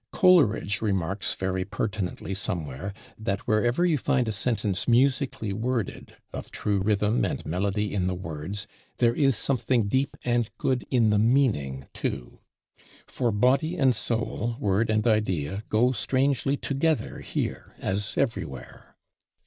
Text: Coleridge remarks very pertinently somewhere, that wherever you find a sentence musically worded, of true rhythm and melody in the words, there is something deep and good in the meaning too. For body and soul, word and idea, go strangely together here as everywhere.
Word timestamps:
Coleridge 0.11 0.81
remarks 0.81 1.35
very 1.35 1.63
pertinently 1.63 2.33
somewhere, 2.33 2.91
that 3.19 3.41
wherever 3.45 3.85
you 3.85 3.99
find 3.99 4.27
a 4.27 4.31
sentence 4.31 4.87
musically 4.87 5.53
worded, 5.53 6.15
of 6.33 6.49
true 6.49 6.81
rhythm 6.81 7.23
and 7.23 7.45
melody 7.45 7.93
in 7.93 8.07
the 8.07 8.15
words, 8.15 8.65
there 8.97 9.13
is 9.13 9.37
something 9.37 9.87
deep 9.87 10.17
and 10.25 10.49
good 10.57 10.87
in 10.89 11.11
the 11.11 11.19
meaning 11.19 11.85
too. 11.93 12.39
For 13.05 13.31
body 13.31 13.75
and 13.77 13.93
soul, 13.95 14.57
word 14.59 14.89
and 14.89 15.05
idea, 15.05 15.65
go 15.69 15.91
strangely 15.91 16.57
together 16.57 17.19
here 17.19 17.75
as 17.77 18.15
everywhere. 18.17 18.95